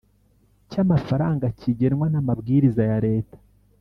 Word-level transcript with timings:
cy 0.69 0.77
amafaranga 0.83 1.45
kigenwa 1.59 2.05
n 2.09 2.15
amabwiriza 2.21 2.81
ya 2.91 2.97
leta 3.07 3.37